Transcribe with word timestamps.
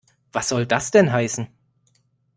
Was 0.33 0.47
soll 0.49 0.65
das 0.65 0.89
denn 0.89 1.11
heißen? 1.13 1.47